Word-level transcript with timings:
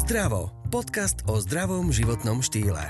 Zdravo. 0.00 0.48
Podcast 0.72 1.28
o 1.28 1.36
zdravom 1.36 1.92
životnom 1.92 2.40
štýle. 2.40 2.88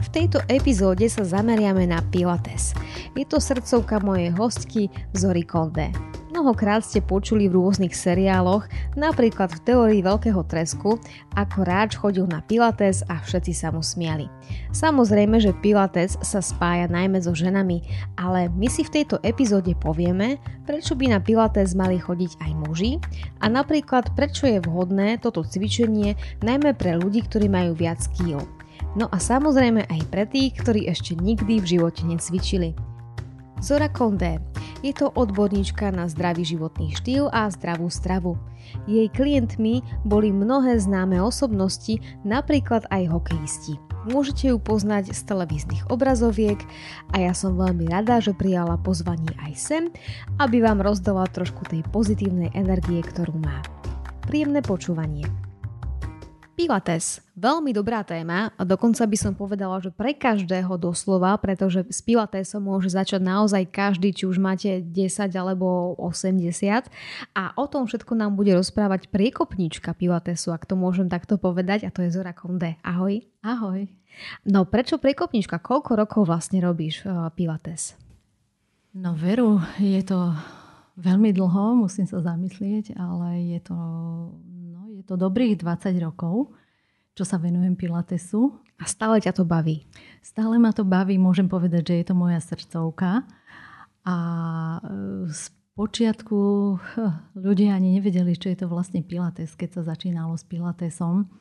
V 0.00 0.08
tejto 0.08 0.40
epizóde 0.48 1.04
sa 1.12 1.20
zameriame 1.20 1.84
na 1.84 2.00
Pilates. 2.08 2.72
Je 3.12 3.28
to 3.28 3.36
srdcovka 3.36 4.00
mojej 4.00 4.32
hostky 4.32 4.88
Zory 5.12 5.44
Konde. 5.44 5.92
Mnohokrát 6.40 6.80
ste 6.80 7.04
počuli 7.04 7.52
v 7.52 7.60
rôznych 7.60 7.92
seriáloch, 7.92 8.64
napríklad 8.96 9.52
v 9.52 9.60
teórii 9.60 10.00
Veľkého 10.00 10.40
tresku, 10.48 10.96
ako 11.36 11.68
Ráč 11.68 12.00
chodil 12.00 12.24
na 12.24 12.40
Pilates 12.40 13.04
a 13.12 13.20
všetci 13.20 13.52
sa 13.52 13.68
mu 13.68 13.84
smiali. 13.84 14.24
Samozrejme, 14.72 15.36
že 15.36 15.52
Pilates 15.60 16.16
sa 16.24 16.40
spája 16.40 16.88
najmä 16.88 17.20
so 17.20 17.36
ženami, 17.36 17.84
ale 18.16 18.48
my 18.56 18.72
si 18.72 18.88
v 18.88 18.88
tejto 18.88 19.20
epizóde 19.20 19.76
povieme, 19.76 20.40
prečo 20.64 20.96
by 20.96 21.12
na 21.12 21.20
Pilates 21.20 21.76
mali 21.76 22.00
chodiť 22.00 22.40
aj 22.40 22.52
muži 22.56 22.96
a 23.44 23.52
napríklad 23.52 24.16
prečo 24.16 24.48
je 24.48 24.64
vhodné 24.64 25.20
toto 25.20 25.44
cvičenie 25.44 26.16
najmä 26.40 26.72
pre 26.72 26.96
ľudí, 26.96 27.20
ktorí 27.20 27.52
majú 27.52 27.76
viac 27.76 28.00
kýl. 28.16 28.40
No 28.96 29.12
a 29.12 29.20
samozrejme 29.20 29.92
aj 29.92 30.00
pre 30.08 30.24
tých, 30.24 30.56
ktorí 30.56 30.88
ešte 30.88 31.20
nikdy 31.20 31.60
v 31.60 31.68
živote 31.76 32.00
necvičili. 32.08 32.72
Zora 33.60 33.92
Kondé. 33.92 34.40
Je 34.80 34.96
to 34.96 35.12
odborníčka 35.12 35.92
na 35.92 36.08
zdravý 36.08 36.48
životný 36.48 36.96
štýl 36.96 37.28
a 37.28 37.52
zdravú 37.52 37.92
stravu. 37.92 38.40
Jej 38.88 39.12
klientmi 39.12 39.84
boli 40.08 40.32
mnohé 40.32 40.80
známe 40.80 41.20
osobnosti, 41.20 42.00
napríklad 42.24 42.88
aj 42.88 43.12
hokejisti. 43.12 43.76
Môžete 44.08 44.48
ju 44.48 44.56
poznať 44.56 45.12
z 45.12 45.20
televíznych 45.28 45.92
obrazoviek 45.92 46.56
a 47.12 47.20
ja 47.20 47.36
som 47.36 47.60
veľmi 47.60 47.84
rada, 47.92 48.16
že 48.24 48.32
prijala 48.32 48.80
pozvanie 48.80 49.28
aj 49.44 49.52
sem, 49.60 49.84
aby 50.40 50.64
vám 50.64 50.80
rozdala 50.80 51.28
trošku 51.28 51.68
tej 51.68 51.84
pozitívnej 51.92 52.48
energie, 52.56 53.04
ktorú 53.04 53.36
má. 53.36 53.60
Príjemné 54.24 54.64
počúvanie. 54.64 55.49
Pilates. 56.60 57.24
Veľmi 57.40 57.72
dobrá 57.72 58.04
téma 58.04 58.52
a 58.52 58.68
dokonca 58.68 59.00
by 59.08 59.16
som 59.16 59.32
povedala, 59.32 59.80
že 59.80 59.88
pre 59.88 60.12
každého 60.12 60.76
doslova, 60.76 61.32
pretože 61.40 61.88
s 61.88 62.04
Pilatesom 62.04 62.68
môže 62.68 62.92
začať 62.92 63.16
naozaj 63.16 63.64
každý, 63.72 64.12
či 64.12 64.28
už 64.28 64.36
máte 64.36 64.84
10 64.84 64.92
alebo 65.40 65.96
80 65.96 66.52
a 67.32 67.44
o 67.56 67.64
tom 67.64 67.88
všetko 67.88 68.12
nám 68.12 68.36
bude 68.36 68.52
rozprávať 68.52 69.08
priekopnička 69.08 69.96
Pilatesu, 69.96 70.52
ak 70.52 70.68
to 70.68 70.76
môžem 70.76 71.08
takto 71.08 71.40
povedať 71.40 71.88
a 71.88 71.90
to 71.90 72.04
je 72.04 72.12
Zora 72.12 72.36
Konde. 72.36 72.76
Ahoj. 72.84 73.24
Ahoj. 73.40 73.88
No 74.44 74.68
prečo 74.68 75.00
priekopnička? 75.00 75.64
Koľko 75.64 75.96
rokov 75.96 76.28
vlastne 76.28 76.60
robíš 76.60 77.08
uh, 77.08 77.32
Pilates? 77.32 77.96
No 78.92 79.16
veru, 79.16 79.64
je 79.80 80.04
to 80.04 80.36
veľmi 81.00 81.32
dlho, 81.32 81.88
musím 81.88 82.04
sa 82.04 82.20
zamyslieť, 82.20 83.00
ale 83.00 83.48
je 83.48 83.60
to 83.64 83.76
je 85.00 85.08
to 85.08 85.16
dobrých 85.16 85.56
20 85.56 85.96
rokov, 86.04 86.52
čo 87.16 87.24
sa 87.24 87.40
venujem 87.40 87.72
Pilatesu. 87.72 88.60
A 88.76 88.84
stále 88.84 89.16
ťa 89.16 89.32
to 89.32 89.48
baví? 89.48 89.88
Stále 90.20 90.60
ma 90.60 90.76
to 90.76 90.84
baví, 90.84 91.16
môžem 91.16 91.48
povedať, 91.48 91.88
že 91.88 91.94
je 92.00 92.06
to 92.12 92.14
moja 92.16 92.40
srdcovka. 92.40 93.24
A 94.04 94.16
e, 94.76 94.80
z 95.32 95.42
počiatku 95.72 96.36
ľudia 97.48 97.72
ani 97.72 97.96
nevedeli, 97.96 98.36
čo 98.36 98.52
je 98.52 98.60
to 98.60 98.68
vlastne 98.68 99.00
Pilates, 99.00 99.56
keď 99.56 99.80
sa 99.80 99.96
začínalo 99.96 100.36
s 100.36 100.44
Pilatesom. 100.44 101.32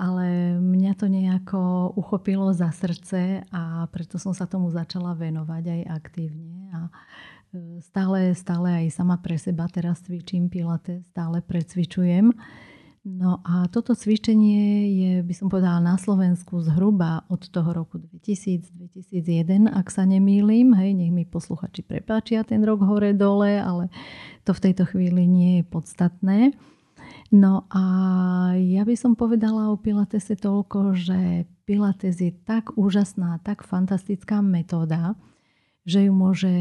Ale 0.00 0.56
mňa 0.56 0.92
to 0.96 1.12
nejako 1.12 1.92
uchopilo 1.92 2.54
za 2.56 2.72
srdce 2.72 3.44
a 3.52 3.84
preto 3.92 4.16
som 4.16 4.32
sa 4.32 4.48
tomu 4.48 4.72
začala 4.72 5.12
venovať 5.12 5.64
aj 5.76 5.80
aktívne. 5.92 6.72
A 6.72 6.80
e, 6.88 7.84
stále, 7.84 8.32
stále 8.32 8.84
aj 8.84 8.96
sama 8.96 9.20
pre 9.20 9.36
seba 9.36 9.68
teraz 9.68 10.00
cvičím 10.08 10.48
Pilates, 10.48 11.04
stále 11.12 11.44
precvičujem. 11.44 12.32
No 13.08 13.40
a 13.40 13.64
toto 13.72 13.96
cvičenie 13.96 14.92
je, 14.92 15.12
by 15.24 15.32
som 15.32 15.48
povedala, 15.48 15.80
na 15.80 15.96
Slovensku 15.96 16.60
zhruba 16.60 17.24
od 17.32 17.40
toho 17.48 17.72
roku 17.72 17.96
2000-2001, 17.96 19.64
ak 19.64 19.88
sa 19.88 20.04
nemýlim. 20.04 20.76
Hej, 20.76 20.92
nech 20.92 21.08
mi 21.08 21.24
posluchači 21.24 21.80
prepáčia 21.80 22.44
ten 22.44 22.60
rok 22.60 22.84
hore-dole, 22.84 23.56
ale 23.56 23.88
to 24.44 24.52
v 24.52 24.60
tejto 24.60 24.84
chvíli 24.84 25.24
nie 25.24 25.50
je 25.60 25.64
podstatné. 25.64 26.38
No 27.32 27.64
a 27.72 27.84
ja 28.60 28.84
by 28.84 28.92
som 28.92 29.16
povedala 29.16 29.72
o 29.72 29.80
Pilatese 29.80 30.36
toľko, 30.36 30.92
že 30.92 31.48
Pilates 31.64 32.20
je 32.20 32.32
tak 32.44 32.76
úžasná, 32.76 33.40
tak 33.40 33.64
fantastická 33.64 34.44
metóda, 34.44 35.16
že 35.88 36.04
ju 36.04 36.12
môže 36.12 36.52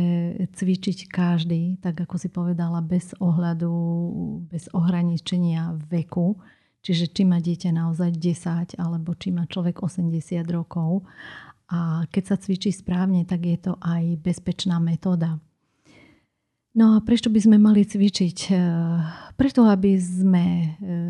cvičiť 0.55 1.11
každý, 1.11 1.75
tak 1.83 1.99
ako 1.99 2.15
si 2.15 2.31
povedala, 2.31 2.79
bez 2.79 3.11
ohľadu, 3.19 3.75
bez 4.47 4.71
ohraničenia 4.71 5.75
veku. 5.91 6.39
Čiže 6.79 7.11
či 7.11 7.27
má 7.27 7.43
dieťa 7.43 7.75
naozaj 7.75 8.15
10 8.15 8.79
alebo 8.79 9.11
či 9.19 9.35
má 9.35 9.43
človek 9.43 9.83
80 9.83 10.47
rokov. 10.47 11.03
A 11.67 12.07
keď 12.07 12.23
sa 12.23 12.35
cvičí 12.39 12.71
správne, 12.71 13.27
tak 13.27 13.43
je 13.43 13.59
to 13.59 13.75
aj 13.83 14.15
bezpečná 14.23 14.79
metóda. 14.79 15.43
No 16.77 16.93
a 16.93 17.01
prečo 17.01 17.33
by 17.33 17.41
sme 17.41 17.57
mali 17.57 17.89
cvičiť? 17.89 18.53
E, 18.53 18.61
preto, 19.33 19.65
aby 19.65 19.97
sme 19.97 20.45
e, 20.45 20.67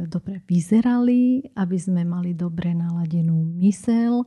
dobre 0.07 0.39
vyzerali, 0.47 1.43
aby 1.59 1.75
sme 1.75 2.07
mali 2.07 2.31
dobre 2.31 2.71
naladenú 2.71 3.35
mysel, 3.59 4.23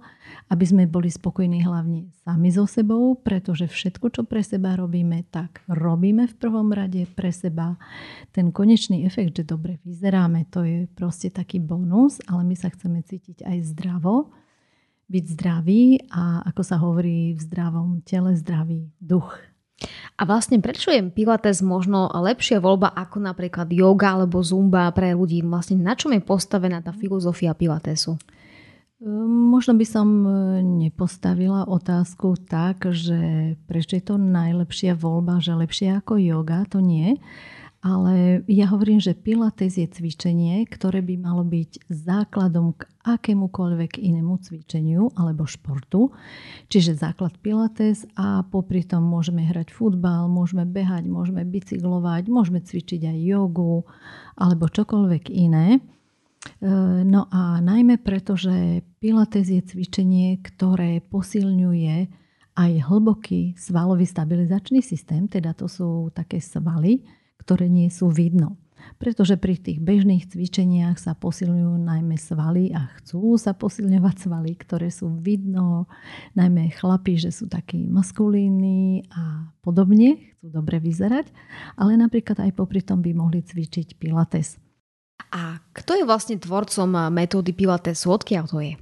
aby 0.53 0.65
sme 0.69 0.85
boli 0.85 1.09
spokojní 1.09 1.65
hlavne 1.65 2.13
sami 2.29 2.53
so 2.53 2.69
sebou, 2.69 3.17
pretože 3.17 3.73
všetko, 3.73 4.13
čo 4.13 4.23
pre 4.29 4.45
seba 4.45 4.77
robíme, 4.77 5.25
tak 5.33 5.65
robíme 5.65 6.29
v 6.29 6.35
prvom 6.37 6.77
rade 6.77 7.09
pre 7.17 7.33
seba. 7.33 7.81
Ten 8.37 8.53
konečný 8.53 9.09
efekt, 9.09 9.41
že 9.41 9.49
dobre 9.49 9.81
vyzeráme, 9.81 10.45
to 10.53 10.61
je 10.69 10.93
proste 10.93 11.33
taký 11.33 11.57
bonus, 11.57 12.21
ale 12.29 12.45
my 12.45 12.53
sa 12.53 12.69
chceme 12.69 13.01
cítiť 13.01 13.49
aj 13.49 13.65
zdravo, 13.65 14.29
byť 15.09 15.25
zdravý 15.41 16.05
a 16.13 16.45
ako 16.53 16.63
sa 16.69 16.77
hovorí 16.77 17.33
v 17.33 17.41
zdravom 17.41 18.05
tele, 18.05 18.37
zdravý 18.37 18.93
duch. 19.01 19.50
A 20.21 20.23
vlastne 20.29 20.61
prečo 20.61 20.93
je 20.93 21.01
Pilates 21.09 21.65
možno 21.65 22.13
lepšia 22.13 22.61
voľba 22.61 22.93
ako 22.93 23.25
napríklad 23.25 23.73
yoga 23.73 24.21
alebo 24.21 24.45
zumba 24.45 24.93
pre 24.93 25.17
ľudí? 25.17 25.41
Vlastne 25.41 25.81
na 25.81 25.97
čom 25.97 26.13
je 26.13 26.21
postavená 26.21 26.85
tá 26.85 26.93
filozofia 26.93 27.57
Pilatesu? 27.57 28.21
Možno 29.01 29.81
by 29.81 29.87
som 29.89 30.09
e, 30.29 30.31
nepostavila 30.61 31.65
otázku 31.65 32.37
tak, 32.37 32.85
že 32.93 33.57
prečo 33.65 33.97
je 33.97 34.05
to 34.05 34.21
najlepšia 34.21 34.93
voľba, 34.93 35.41
že 35.41 35.57
lepšie 35.57 36.05
ako 36.05 36.21
yoga, 36.21 36.69
to 36.69 36.85
nie. 36.85 37.17
Ale 37.81 38.45
ja 38.45 38.69
hovorím, 38.69 39.01
že 39.01 39.17
Pilates 39.17 39.81
je 39.81 39.89
cvičenie, 39.89 40.69
ktoré 40.69 41.01
by 41.01 41.17
malo 41.17 41.41
byť 41.49 41.89
základom 41.89 42.77
k 42.77 42.85
akémukoľvek 43.09 43.97
inému 43.97 44.37
cvičeniu 44.37 45.09
alebo 45.17 45.49
športu. 45.49 46.13
Čiže 46.69 47.01
základ 47.01 47.41
Pilates 47.41 48.05
a 48.21 48.45
popri 48.45 48.85
tom 48.85 49.09
môžeme 49.09 49.49
hrať 49.49 49.73
futbal, 49.73 50.29
môžeme 50.29 50.69
behať, 50.69 51.09
môžeme 51.09 51.41
bicyklovať, 51.49 52.29
môžeme 52.29 52.61
cvičiť 52.61 53.17
aj 53.17 53.19
jogu 53.25 53.89
alebo 54.37 54.69
čokoľvek 54.69 55.33
iné. 55.33 55.81
E, 56.61 56.71
no 57.01 57.33
a 57.33 57.65
najmä 57.65 57.97
preto, 58.05 58.37
že 58.37 58.85
Pilates 59.01 59.49
je 59.49 59.65
cvičenie, 59.65 60.37
ktoré 60.45 61.01
posilňuje 61.01 61.97
aj 62.61 62.73
hlboký 62.93 63.57
svalový 63.57 64.05
stabilizačný 64.05 64.85
systém, 64.85 65.25
teda 65.33 65.57
to 65.57 65.65
sú 65.65 66.13
také 66.13 66.45
svaly, 66.45 67.01
ktoré 67.41 67.73
nie 67.73 67.89
sú 67.89 68.13
vidno. 68.13 68.61
Pretože 68.97 69.37
pri 69.37 69.57
tých 69.61 69.81
bežných 69.81 70.29
cvičeniach 70.29 70.97
sa 70.97 71.13
posilňujú 71.17 71.75
najmä 71.85 72.17
svaly 72.17 72.73
a 72.73 72.89
chcú 73.01 73.37
sa 73.37 73.53
posilňovať 73.57 74.29
svaly, 74.29 74.53
ktoré 74.57 74.89
sú 74.89 75.09
vidno, 75.21 75.89
najmä 76.37 76.73
chlapi, 76.73 77.17
že 77.17 77.33
sú 77.33 77.49
takí 77.49 77.89
maskulínni 77.89 79.09
a 79.13 79.53
podobne, 79.61 80.33
chcú 80.37 80.47
dobre 80.53 80.81
vyzerať, 80.81 81.33
ale 81.77 81.97
napríklad 81.97 82.41
aj 82.41 82.57
popri 82.57 82.81
tom 82.81 83.05
by 83.05 83.13
mohli 83.13 83.45
cvičiť 83.45 84.01
pilates. 84.01 84.57
A 85.31 85.61
kto 85.77 86.01
je 86.01 86.05
vlastne 86.09 86.41
tvorcom 86.41 87.13
metódy 87.13 87.53
pilatesu? 87.53 88.17
Odkiaľ 88.17 88.45
to 88.49 88.59
je? 88.65 88.75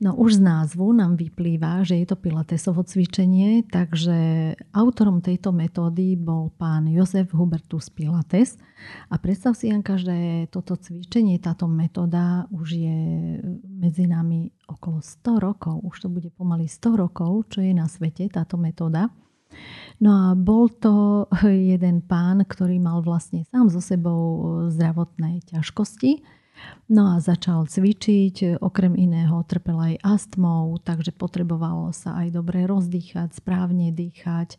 No 0.00 0.16
už 0.16 0.40
z 0.40 0.48
názvu 0.48 0.96
nám 0.96 1.20
vyplýva, 1.20 1.84
že 1.84 2.00
je 2.00 2.08
to 2.08 2.16
pilatesovo 2.16 2.80
cvičenie, 2.80 3.68
takže 3.68 4.56
autorom 4.72 5.20
tejto 5.20 5.52
metódy 5.52 6.16
bol 6.16 6.48
pán 6.56 6.88
Jozef 6.88 7.36
Hubertus 7.36 7.92
Pilates. 7.92 8.56
A 9.12 9.20
predstav 9.20 9.52
si, 9.60 9.68
Janka, 9.68 10.00
že 10.00 10.48
toto 10.48 10.80
cvičenie, 10.80 11.36
táto 11.36 11.68
metóda 11.68 12.48
už 12.48 12.80
je 12.80 12.98
medzi 13.68 14.08
nami 14.08 14.48
okolo 14.72 15.04
100 15.04 15.36
rokov. 15.36 15.84
Už 15.84 16.00
to 16.00 16.08
bude 16.08 16.32
pomaly 16.32 16.64
100 16.64 16.96
rokov, 16.96 17.52
čo 17.52 17.60
je 17.60 17.76
na 17.76 17.84
svete 17.84 18.24
táto 18.32 18.56
metóda. 18.56 19.12
No 20.00 20.10
a 20.16 20.26
bol 20.32 20.72
to 20.72 21.28
jeden 21.44 22.00
pán, 22.00 22.40
ktorý 22.48 22.80
mal 22.80 23.04
vlastne 23.04 23.44
sám 23.52 23.68
so 23.68 23.84
sebou 23.84 24.64
zdravotné 24.72 25.44
ťažkosti 25.44 26.39
No 26.90 27.14
a 27.14 27.22
začal 27.22 27.70
cvičiť, 27.70 28.58
okrem 28.58 28.98
iného 28.98 29.38
trpel 29.46 29.78
aj 29.78 29.94
astmou, 30.02 30.74
takže 30.82 31.14
potrebovalo 31.14 31.94
sa 31.94 32.18
aj 32.18 32.34
dobre 32.34 32.66
rozdýchať, 32.66 33.38
správne 33.38 33.94
dýchať. 33.94 34.58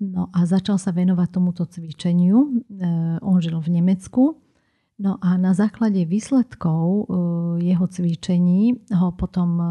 No 0.00 0.32
a 0.32 0.48
začal 0.48 0.80
sa 0.80 0.96
venovať 0.96 1.28
tomuto 1.28 1.68
cvičeniu. 1.68 2.38
E, 2.40 2.50
on 3.20 3.36
žil 3.44 3.60
v 3.60 3.68
Nemecku. 3.76 4.40
No 4.96 5.20
a 5.20 5.36
na 5.36 5.52
základe 5.52 6.08
výsledkov 6.08 6.80
e, 6.88 7.04
jeho 7.68 7.84
cvičení 7.84 8.80
ho 8.96 9.12
potom 9.12 9.60
e, 9.60 9.66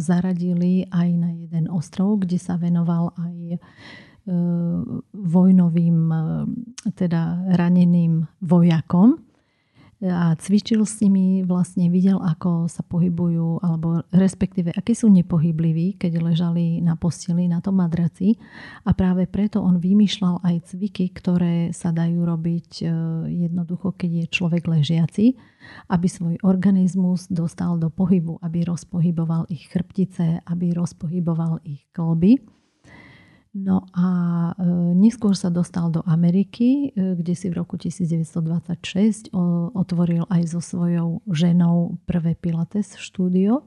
zaradili 0.00 0.88
aj 0.88 1.08
na 1.12 1.36
jeden 1.36 1.68
ostrov, 1.68 2.24
kde 2.24 2.40
sa 2.40 2.56
venoval 2.56 3.12
aj 3.20 3.60
vojnovým, 5.10 6.14
teda 6.94 7.42
raneným 7.58 8.22
vojakom 8.38 9.18
a 10.02 10.34
cvičil 10.34 10.82
s 10.82 10.98
nimi, 10.98 11.46
vlastne 11.46 11.86
videl, 11.86 12.18
ako 12.18 12.66
sa 12.66 12.82
pohybujú, 12.82 13.62
alebo 13.62 14.02
respektíve, 14.10 14.74
akí 14.74 14.98
sú 14.98 15.06
nepohybliví, 15.06 15.94
keď 15.94 16.18
ležali 16.18 16.82
na 16.82 16.98
posteli, 16.98 17.46
na 17.46 17.62
tom 17.62 17.78
madraci. 17.78 18.34
A 18.82 18.90
práve 18.98 19.30
preto 19.30 19.62
on 19.62 19.78
vymýšľal 19.78 20.42
aj 20.42 20.74
cviky, 20.74 21.14
ktoré 21.14 21.70
sa 21.70 21.94
dajú 21.94 22.18
robiť 22.18 22.68
e, 22.82 22.84
jednoducho, 23.46 23.94
keď 23.94 24.10
je 24.10 24.34
človek 24.34 24.66
ležiaci, 24.66 25.38
aby 25.86 26.06
svoj 26.10 26.34
organizmus 26.42 27.30
dostal 27.30 27.78
do 27.78 27.86
pohybu, 27.86 28.42
aby 28.42 28.66
rozpohyboval 28.66 29.46
ich 29.54 29.70
chrbtice, 29.70 30.42
aby 30.42 30.74
rozpohyboval 30.74 31.62
ich 31.62 31.86
kolby. 31.94 32.42
No 33.52 33.84
a 33.92 34.06
e, 34.56 34.64
neskôr 34.96 35.36
sa 35.36 35.52
dostal 35.52 35.92
do 35.92 36.00
Ameriky, 36.08 36.88
e, 36.88 37.12
kde 37.20 37.36
si 37.36 37.52
v 37.52 37.60
roku 37.60 37.76
1926 37.76 39.28
otvoril 39.76 40.24
aj 40.32 40.56
so 40.56 40.60
svojou 40.64 41.20
ženou 41.28 42.00
prvé 42.08 42.32
Pilates 42.32 42.96
štúdio. 42.96 43.60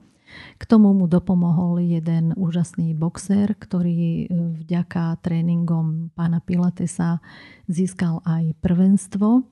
K 0.57 0.63
tomu 0.65 0.89
mu 0.97 1.05
dopomohol 1.05 1.85
jeden 1.85 2.33
úžasný 2.33 2.97
boxer, 2.97 3.53
ktorý 3.53 4.25
e, 4.25 4.27
vďaka 4.65 5.21
tréningom 5.21 6.09
pána 6.17 6.41
Pilatesa 6.41 7.21
získal 7.69 8.25
aj 8.25 8.57
prvenstvo. 8.65 9.45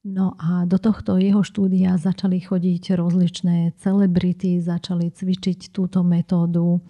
No 0.00 0.32
a 0.40 0.64
do 0.64 0.80
tohto 0.80 1.20
jeho 1.20 1.44
štúdia 1.44 2.00
začali 2.00 2.40
chodiť 2.40 2.96
rozličné 2.96 3.76
celebrity, 3.76 4.56
začali 4.56 5.12
cvičiť 5.12 5.68
túto 5.70 6.00
metódu 6.00 6.80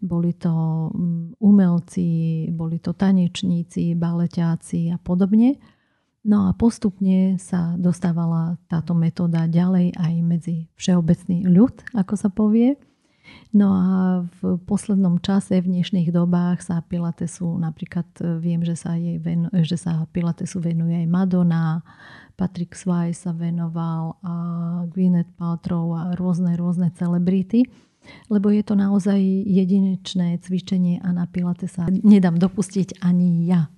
boli 0.00 0.34
to 0.34 0.52
mm, 0.94 1.38
umelci, 1.38 2.08
boli 2.50 2.78
to 2.82 2.94
tanečníci, 2.94 3.94
baleťáci 3.94 4.90
a 4.94 4.96
podobne. 4.98 5.58
No 6.26 6.50
a 6.50 6.52
postupne 6.52 7.38
sa 7.38 7.78
dostávala 7.78 8.58
táto 8.66 8.92
metóda 8.92 9.46
ďalej 9.48 9.94
aj 9.96 10.14
medzi 10.20 10.56
všeobecný 10.76 11.46
ľud, 11.46 11.74
ako 11.94 12.14
sa 12.18 12.28
povie. 12.28 12.76
No 13.48 13.72
a 13.72 13.88
v 14.40 14.60
poslednom 14.68 15.24
čase, 15.24 15.64
v 15.64 15.72
dnešných 15.72 16.12
dobách 16.12 16.60
sa 16.60 16.84
Pilatesu, 16.84 17.56
napríklad 17.56 18.04
e, 18.20 18.36
viem, 18.38 18.60
že 18.60 18.76
sa, 18.76 18.94
jej 18.94 19.16
venu, 19.16 19.48
že 19.64 19.80
sa 19.80 20.04
Pilatesu 20.12 20.60
venuje 20.60 20.92
aj 20.92 21.08
Madonna, 21.08 21.80
Patrick 22.36 22.76
Swayze 22.76 23.26
sa 23.26 23.32
venoval 23.32 24.20
a 24.22 24.34
Gwyneth 24.92 25.32
Paltrow 25.34 25.90
a 25.96 26.14
rôzne, 26.14 26.54
rôzne 26.54 26.92
celebrity 26.94 27.66
lebo 28.28 28.48
je 28.52 28.62
to 28.64 28.74
naozaj 28.76 29.18
jedinečné 29.44 30.40
cvičenie 30.40 31.00
a 31.04 31.12
na 31.12 31.24
Pilate 31.28 31.68
sa 31.68 31.88
nedám 31.88 32.36
dopustiť 32.36 33.02
ani 33.04 33.48
ja. 33.48 33.68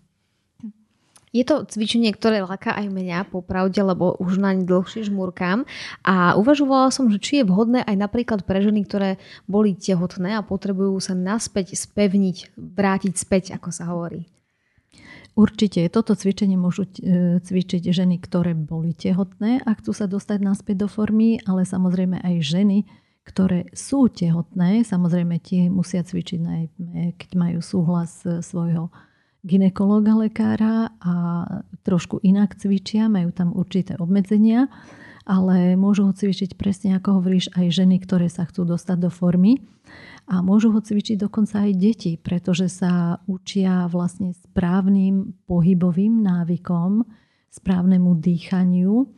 Je 1.30 1.46
to 1.46 1.62
cvičenie, 1.62 2.10
ktoré 2.10 2.42
láka 2.42 2.74
aj 2.74 2.90
mňa, 2.90 3.30
popravde, 3.30 3.78
lebo 3.78 4.18
už 4.18 4.42
naň 4.42 4.66
dlhšie 4.66 5.06
žmurkám. 5.06 5.62
A 6.02 6.34
uvažovala 6.34 6.90
som, 6.90 7.06
že 7.06 7.22
či 7.22 7.32
je 7.40 7.44
vhodné 7.46 7.86
aj 7.86 7.94
napríklad 7.94 8.42
pre 8.42 8.58
ženy, 8.58 8.82
ktoré 8.82 9.14
boli 9.46 9.78
tehotné 9.78 10.34
a 10.34 10.42
potrebujú 10.42 10.98
sa 10.98 11.14
naspäť 11.14 11.78
spevniť, 11.78 12.58
vrátiť 12.58 13.14
späť, 13.14 13.54
ako 13.54 13.70
sa 13.70 13.86
hovorí. 13.94 14.26
Určite. 15.38 15.86
Toto 15.86 16.18
cvičenie 16.18 16.58
môžu 16.58 16.90
e, 16.98 17.38
cvičiť 17.38 17.86
ženy, 17.86 18.18
ktoré 18.18 18.58
boli 18.58 18.90
tehotné 18.90 19.62
a 19.62 19.70
chcú 19.78 19.94
sa 19.94 20.10
dostať 20.10 20.42
naspäť 20.42 20.82
do 20.82 20.88
formy, 20.90 21.38
ale 21.46 21.62
samozrejme 21.62 22.18
aj 22.18 22.34
ženy, 22.42 22.78
ktoré 23.22 23.70
sú 23.70 24.10
tehotné, 24.10 24.82
samozrejme 24.82 25.38
tie 25.38 25.70
musia 25.70 26.02
cvičiť 26.02 26.40
najmä, 26.42 27.14
keď 27.14 27.30
majú 27.38 27.62
súhlas 27.62 28.26
svojho 28.26 28.90
ginekologa, 29.44 30.16
lekára 30.16 30.92
a 31.00 31.14
trošku 31.82 32.20
inak 32.20 32.56
cvičia, 32.56 33.08
majú 33.08 33.32
tam 33.32 33.56
určité 33.56 33.96
obmedzenia, 33.96 34.68
ale 35.24 35.78
môžu 35.78 36.08
ho 36.08 36.12
cvičiť 36.12 36.56
presne 36.58 36.96
ako 36.98 37.20
hovoríš 37.20 37.52
aj 37.56 37.66
ženy, 37.72 38.02
ktoré 38.02 38.28
sa 38.28 38.44
chcú 38.44 38.66
dostať 38.66 38.98
do 39.08 39.10
formy 39.12 39.62
a 40.30 40.44
môžu 40.44 40.70
ho 40.70 40.80
cvičiť 40.80 41.16
dokonca 41.18 41.66
aj 41.66 41.72
deti, 41.76 42.12
pretože 42.20 42.70
sa 42.70 43.18
učia 43.26 43.88
vlastne 43.90 44.36
správnym 44.36 45.34
pohybovým 45.48 46.20
návykom, 46.22 47.04
správnemu 47.50 48.10
dýchaniu 48.20 49.10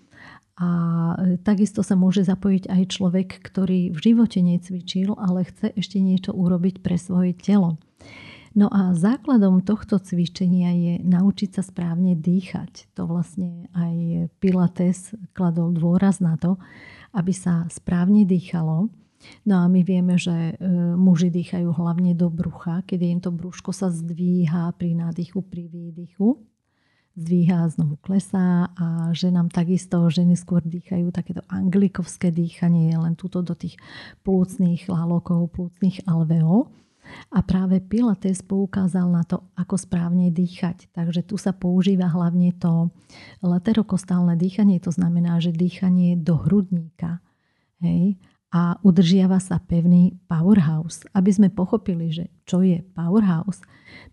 a 0.57 0.69
e, 1.17 1.37
takisto 1.41 1.81
sa 1.85 1.97
môže 1.97 2.25
zapojiť 2.25 2.69
aj 2.69 2.83
človek, 2.93 3.29
ktorý 3.45 3.93
v 3.93 3.99
živote 3.99 4.41
necvičil, 4.45 5.17
ale 5.17 5.49
chce 5.49 5.73
ešte 5.77 5.99
niečo 6.01 6.33
urobiť 6.33 6.85
pre 6.85 6.97
svoje 6.97 7.33
telo. 7.37 7.81
No 8.53 8.69
a 8.69 8.93
základom 8.93 9.65
tohto 9.65 9.97
cvičenia 9.97 10.77
je 10.77 10.95
naučiť 11.01 11.57
sa 11.57 11.63
správne 11.65 12.13
dýchať. 12.13 12.93
To 12.97 13.09
vlastne 13.09 13.73
aj 13.73 14.29
Pilates 14.41 15.17
kladol 15.33 15.73
dôraz 15.73 16.21
na 16.21 16.37
to, 16.37 16.61
aby 17.17 17.33
sa 17.33 17.65
správne 17.73 18.29
dýchalo. 18.29 18.93
No 19.47 19.55
a 19.63 19.71
my 19.71 19.87
vieme, 19.87 20.19
že 20.19 20.35
e, 20.35 20.55
muži 20.99 21.31
dýchajú 21.31 21.71
hlavne 21.73 22.13
do 22.13 22.27
brucha, 22.27 22.83
keď 22.85 23.01
im 23.07 23.21
to 23.23 23.31
brúško 23.31 23.71
sa 23.71 23.89
zdvíha 23.89 24.75
pri 24.75 24.99
nádychu, 24.99 25.41
pri 25.47 25.71
výdychu 25.71 26.43
zdvíha, 27.17 27.69
znovu 27.69 28.01
klesá 28.01 28.73
a 28.73 29.13
že 29.13 29.29
nám 29.29 29.53
takisto 29.53 30.09
ženy 30.09 30.33
skôr 30.33 30.65
dýchajú 30.65 31.13
takéto 31.13 31.45
anglikovské 31.53 32.33
dýchanie, 32.33 32.97
len 32.97 33.13
túto 33.21 33.45
do 33.45 33.53
tých 33.53 33.77
plúcných 34.25 34.89
lalokov, 34.89 35.53
plúcných 35.53 36.09
alveol. 36.09 36.73
A 37.33 37.41
práve 37.43 37.81
Pilates 37.81 38.45
poukázal 38.45 39.09
na 39.09 39.25
to, 39.27 39.49
ako 39.57 39.77
správne 39.77 40.31
dýchať. 40.31 40.93
Takže 40.93 41.27
tu 41.27 41.37
sa 41.41 41.51
používa 41.57 42.09
hlavne 42.09 42.55
to 42.57 42.93
laterokostálne 43.43 44.37
dýchanie, 44.39 44.79
to 44.79 44.93
znamená, 44.95 45.41
že 45.43 45.53
dýchanie 45.53 46.17
do 46.21 46.39
hrudníka. 46.39 47.21
Hej? 47.83 48.21
A 48.53 48.77
udržiava 48.85 49.41
sa 49.41 49.59
pevný 49.59 50.21
powerhouse. 50.29 51.09
Aby 51.17 51.31
sme 51.33 51.49
pochopili, 51.49 52.13
že 52.13 52.29
čo 52.45 52.61
je 52.61 52.85
powerhouse, 52.93 53.65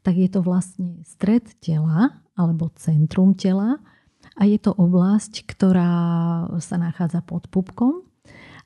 tak 0.01 0.15
je 0.15 0.31
to 0.31 0.39
vlastne 0.39 1.03
stred 1.03 1.43
tela 1.59 2.23
alebo 2.39 2.71
centrum 2.79 3.35
tela 3.35 3.83
a 4.39 4.47
je 4.47 4.59
to 4.59 4.71
oblasť, 4.71 5.43
ktorá 5.43 5.91
sa 6.63 6.75
nachádza 6.79 7.19
pod 7.23 7.51
pupkom 7.51 8.07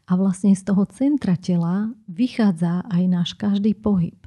a 0.06 0.12
vlastne 0.20 0.52
z 0.54 0.64
toho 0.68 0.84
centra 0.90 1.40
tela 1.40 1.90
vychádza 2.12 2.84
aj 2.92 3.04
náš 3.08 3.30
každý 3.34 3.74
pohyb. 3.74 4.18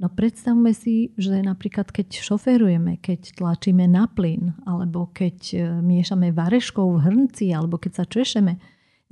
No 0.00 0.08
predstavme 0.08 0.72
si, 0.72 1.12
že 1.20 1.44
napríklad 1.44 1.92
keď 1.92 2.24
šoferujeme, 2.24 2.96
keď 3.04 3.36
tlačíme 3.36 3.84
na 3.84 4.08
plyn, 4.08 4.56
alebo 4.64 5.12
keď 5.12 5.38
e, 5.52 5.56
miešame 5.84 6.32
vareškou 6.32 6.88
v 6.96 7.04
hrnci, 7.04 7.52
alebo 7.52 7.76
keď 7.76 7.92
sa 8.00 8.04
češeme, 8.08 8.56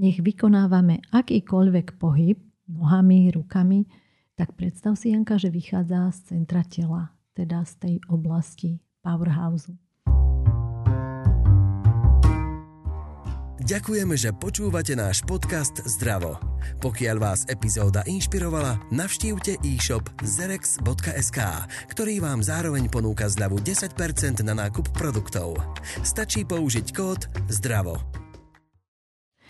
nech 0.00 0.16
vykonávame 0.24 1.04
akýkoľvek 1.12 2.00
pohyb 2.00 2.40
nohami, 2.72 3.28
rukami, 3.28 3.84
tak 4.32 4.56
predstav 4.56 4.96
si, 4.96 5.12
Janka, 5.12 5.36
že 5.36 5.52
vychádza 5.52 6.08
z 6.08 6.18
centra 6.32 6.64
tela, 6.64 7.12
teda 7.36 7.68
z 7.68 7.72
tej 7.76 7.94
oblasti 8.08 8.80
Powerhouse. 9.04 9.68
Ďakujeme, 13.68 14.16
že 14.16 14.32
počúvate 14.32 14.96
náš 14.96 15.20
podcast 15.28 15.84
Zdravo. 15.84 16.40
Pokiaľ 16.80 17.16
vás 17.20 17.44
epizóda 17.52 18.00
inšpirovala, 18.08 18.80
navštívte 18.88 19.60
e-shop 19.60 20.08
zerex.sk, 20.24 21.38
ktorý 21.92 22.14
vám 22.16 22.40
zároveň 22.40 22.88
ponúka 22.88 23.28
zľavu 23.28 23.60
10% 23.60 24.40
na 24.40 24.56
nákup 24.56 24.88
produktov. 24.96 25.60
Stačí 26.00 26.48
použiť 26.48 26.86
kód 26.96 27.28
ZDRAVO. 27.52 28.00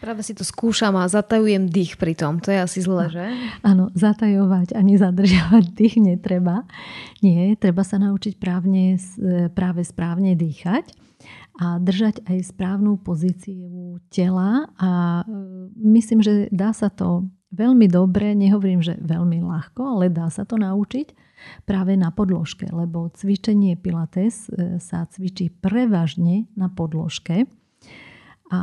Práve 0.02 0.26
si 0.26 0.34
to 0.34 0.42
skúšam 0.42 0.98
a 0.98 1.06
zatajujem 1.06 1.70
dých 1.70 1.94
pri 1.94 2.18
tom. 2.18 2.42
To 2.42 2.50
je 2.50 2.58
asi 2.58 2.82
zle, 2.82 3.14
že? 3.14 3.22
Áno, 3.62 3.94
zatajovať 3.94 4.74
ani 4.74 4.98
zadržiavať 4.98 5.64
dých 5.78 5.94
netreba. 6.02 6.66
Nie, 7.22 7.54
treba 7.54 7.86
sa 7.86 8.02
naučiť 8.02 8.34
právne, 8.42 8.98
práve 9.54 9.86
správne 9.86 10.34
dýchať 10.34 11.06
a 11.58 11.82
držať 11.82 12.22
aj 12.22 12.54
správnu 12.54 13.02
pozíciu 13.02 13.98
tela 14.14 14.70
a 14.78 15.22
e, 15.26 15.34
myslím, 15.74 16.22
že 16.22 16.46
dá 16.54 16.70
sa 16.70 16.86
to 16.86 17.26
veľmi 17.50 17.90
dobre, 17.90 18.38
nehovorím, 18.38 18.78
že 18.78 18.94
veľmi 19.02 19.42
ľahko, 19.42 19.98
ale 19.98 20.06
dá 20.06 20.30
sa 20.30 20.46
to 20.46 20.54
naučiť 20.54 21.12
práve 21.66 21.98
na 21.98 22.14
podložke, 22.14 22.70
lebo 22.70 23.10
cvičenie 23.10 23.74
Pilates 23.74 24.46
e, 24.46 24.78
sa 24.78 25.06
cvičí 25.10 25.50
prevažne 25.50 26.46
na 26.54 26.70
podložke 26.70 27.50
A 28.48 28.60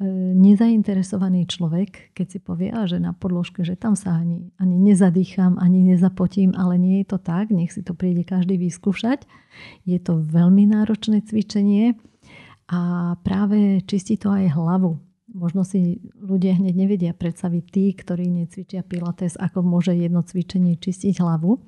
e, 0.00 0.34
nezainteresovaný 0.34 1.46
človek, 1.46 2.16
keď 2.18 2.26
si 2.26 2.38
povie, 2.42 2.74
že 2.88 2.98
na 2.98 3.14
podložke, 3.14 3.62
že 3.62 3.78
tam 3.78 3.94
sa 3.94 4.18
ani, 4.18 4.50
ani 4.58 4.74
nezadýcham, 4.80 5.54
ani 5.60 5.86
nezapotím, 5.86 6.56
ale 6.58 6.80
nie 6.80 7.04
je 7.04 7.14
to 7.14 7.18
tak, 7.22 7.54
nech 7.54 7.70
si 7.70 7.84
to 7.86 7.94
príde 7.94 8.26
každý 8.26 8.58
vyskúšať. 8.58 9.28
Je 9.86 10.02
to 10.02 10.18
veľmi 10.18 10.66
náročné 10.66 11.22
cvičenie 11.22 11.94
a 12.70 12.80
práve 13.26 13.82
čistí 13.82 14.14
to 14.14 14.30
aj 14.30 14.54
hlavu. 14.54 15.02
Možno 15.30 15.66
si 15.66 15.98
ľudia 16.18 16.58
hneď 16.58 16.74
nevedia 16.74 17.12
predstaviť 17.14 17.64
tí, 17.70 17.94
ktorí 17.94 18.30
necvičia 18.30 18.86
pilates, 18.86 19.34
ako 19.38 19.62
môže 19.62 19.94
jedno 19.94 20.22
cvičenie 20.22 20.78
čistiť 20.78 21.18
hlavu. 21.18 21.58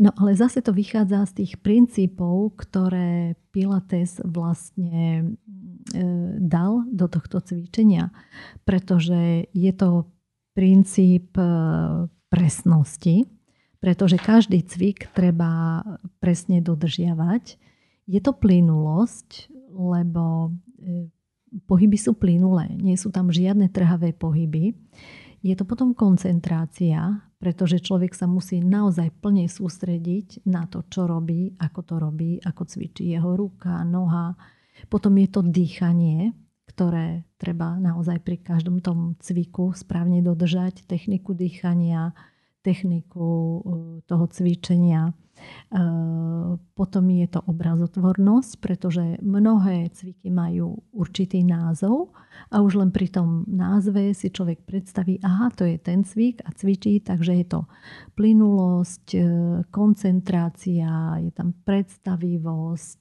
No 0.00 0.10
ale 0.16 0.32
zase 0.32 0.64
to 0.64 0.72
vychádza 0.72 1.28
z 1.28 1.32
tých 1.44 1.52
princípov, 1.60 2.56
ktoré 2.56 3.36
Pilates 3.52 4.24
vlastne 4.24 5.20
e, 5.20 5.24
dal 6.40 6.88
do 6.88 7.06
tohto 7.12 7.44
cvičenia. 7.44 8.08
Pretože 8.64 9.52
je 9.52 9.72
to 9.76 10.08
princíp 10.56 11.36
e, 11.36 11.44
presnosti, 12.32 13.28
pretože 13.84 14.16
každý 14.16 14.64
cvik 14.64 15.12
treba 15.12 15.84
presne 16.24 16.64
dodržiavať. 16.64 17.60
Je 18.08 18.20
to 18.24 18.32
plynulosť, 18.32 19.51
lebo 19.72 20.52
e, 20.78 21.08
pohyby 21.66 21.98
sú 21.98 22.16
plynulé, 22.16 22.72
nie 22.78 22.96
sú 22.96 23.12
tam 23.12 23.28
žiadne 23.28 23.68
trhavé 23.68 24.12
pohyby. 24.16 24.76
Je 25.42 25.54
to 25.58 25.66
potom 25.66 25.90
koncentrácia, 25.90 27.18
pretože 27.42 27.82
človek 27.82 28.14
sa 28.14 28.30
musí 28.30 28.62
naozaj 28.62 29.10
plne 29.18 29.50
sústrediť 29.50 30.46
na 30.46 30.70
to, 30.70 30.86
čo 30.86 31.10
robí, 31.10 31.58
ako 31.58 31.80
to 31.82 31.94
robí, 31.98 32.38
ako 32.38 32.62
cvičí 32.62 33.10
jeho 33.10 33.34
ruka, 33.34 33.82
noha. 33.82 34.38
Potom 34.86 35.18
je 35.18 35.26
to 35.26 35.42
dýchanie, 35.42 36.30
ktoré 36.70 37.26
treba 37.36 37.76
naozaj 37.82 38.22
pri 38.22 38.38
každom 38.38 38.78
tom 38.78 39.18
cviku 39.18 39.74
správne 39.74 40.22
dodržať, 40.22 40.86
techniku 40.86 41.34
dýchania, 41.34 42.14
techniku 42.62 43.26
uh, 43.26 43.62
toho 44.06 44.24
cvičenia. 44.30 45.10
Uh, 45.72 46.60
potom 46.76 47.08
je 47.08 47.26
to 47.26 47.40
obrazotvornosť, 47.48 48.52
pretože 48.60 49.16
mnohé 49.24 49.88
cviky 49.90 50.28
majú 50.28 50.84
určitý 50.92 51.40
názov 51.42 52.12
a 52.52 52.60
už 52.60 52.76
len 52.76 52.90
pri 52.92 53.08
tom 53.08 53.48
názve 53.48 54.12
si 54.12 54.28
človek 54.28 54.68
predstaví, 54.68 55.16
aha, 55.24 55.48
to 55.56 55.64
je 55.64 55.80
ten 55.80 56.04
cvik 56.04 56.44
a 56.44 56.52
cvičí, 56.52 57.00
takže 57.00 57.32
je 57.40 57.46
to 57.48 57.60
plynulosť, 58.14 59.06
uh, 59.16 59.24
koncentrácia, 59.72 61.18
je 61.24 61.32
tam 61.32 61.56
predstavivosť, 61.64 63.00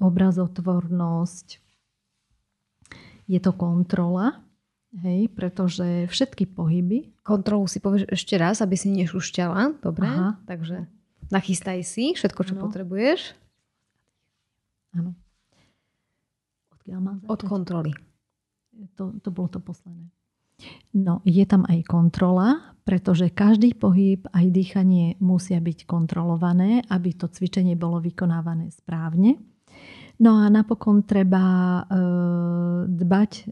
obrazotvornosť, 0.00 1.46
je 3.28 3.40
to 3.40 3.52
kontrola 3.52 4.43
Hej, 5.02 5.34
pretože 5.34 6.06
všetky 6.06 6.46
pohyby... 6.54 7.10
Kontrolu 7.26 7.66
si 7.66 7.82
povieš 7.82 8.06
ešte 8.14 8.38
raz, 8.38 8.62
aby 8.62 8.78
si 8.78 8.94
nešušťala. 8.94 9.82
Dobre, 9.82 10.06
Aha. 10.06 10.38
takže 10.46 10.86
nachystaj 11.34 11.82
si 11.82 12.14
všetko, 12.14 12.40
čo 12.46 12.54
ano. 12.54 12.62
potrebuješ. 12.68 13.34
Áno. 14.94 15.18
Odkiaľ 16.78 16.98
mám 17.02 17.16
začať? 17.18 17.32
Od 17.34 17.40
kontroly. 17.42 17.92
To, 18.94 19.10
to 19.18 19.28
bolo 19.34 19.48
to 19.50 19.58
posledné. 19.58 20.06
No, 20.94 21.18
je 21.26 21.42
tam 21.42 21.66
aj 21.66 21.82
kontrola, 21.90 22.78
pretože 22.86 23.32
každý 23.34 23.74
pohyb, 23.74 24.22
aj 24.30 24.46
dýchanie 24.54 25.18
musia 25.18 25.58
byť 25.58 25.82
kontrolované, 25.82 26.86
aby 26.86 27.10
to 27.18 27.26
cvičenie 27.26 27.74
bolo 27.74 27.98
vykonávané 27.98 28.70
správne. 28.70 29.42
No 30.22 30.38
a 30.38 30.46
napokon 30.46 31.02
treba 31.02 31.42
e, 31.42 31.82
dbať 32.86 33.32
e, 33.34 33.42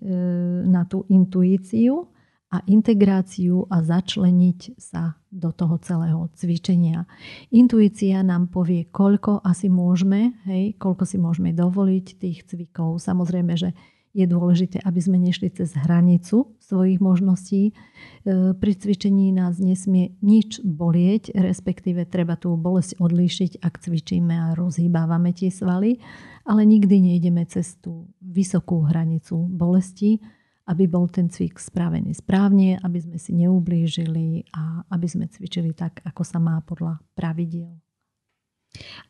na 0.70 0.86
tú 0.86 1.02
intuíciu 1.10 2.06
a 2.52 2.60
integráciu 2.68 3.64
a 3.72 3.80
začleniť 3.80 4.76
sa 4.76 5.16
do 5.32 5.50
toho 5.56 5.80
celého 5.80 6.28
cvičenia. 6.36 7.08
Intuícia 7.48 8.20
nám 8.20 8.52
povie, 8.52 8.92
koľko 8.92 9.40
asi 9.40 9.72
môžeme, 9.72 10.36
hej, 10.44 10.76
koľko 10.76 11.08
si 11.08 11.16
môžeme 11.16 11.56
dovoliť 11.56 12.06
tých 12.20 12.44
cvikov. 12.44 13.00
Samozrejme, 13.00 13.56
že 13.56 13.72
je 14.12 14.28
dôležité, 14.28 14.76
aby 14.84 15.00
sme 15.00 15.16
nešli 15.16 15.48
cez 15.48 15.72
hranicu 15.72 16.52
svojich 16.60 17.00
možností. 17.00 17.72
E, 17.72 18.52
pri 18.52 18.72
cvičení 18.76 19.32
nás 19.32 19.56
nesmie 19.56 20.16
nič 20.20 20.60
bolieť, 20.60 21.32
respektíve 21.32 22.04
treba 22.04 22.36
tú 22.36 22.52
bolesť 22.60 23.00
odlíšiť, 23.00 23.64
ak 23.64 23.80
cvičíme 23.80 24.36
a 24.36 24.56
rozhýbávame 24.56 25.32
tie 25.32 25.48
svaly, 25.48 25.96
ale 26.44 26.68
nikdy 26.68 27.12
nejdeme 27.12 27.44
cez 27.48 27.80
tú 27.80 28.12
vysokú 28.20 28.84
hranicu 28.84 29.48
bolesti, 29.48 30.20
aby 30.68 30.84
bol 30.86 31.08
ten 31.10 31.26
cvik 31.32 31.58
spravený 31.58 32.14
správne, 32.14 32.78
aby 32.84 32.98
sme 33.00 33.18
si 33.18 33.34
neublížili 33.34 34.52
a 34.54 34.86
aby 34.92 35.06
sme 35.08 35.26
cvičili 35.26 35.74
tak, 35.74 36.04
ako 36.06 36.22
sa 36.22 36.38
má 36.38 36.60
podľa 36.62 37.02
pravidiel. 37.16 37.72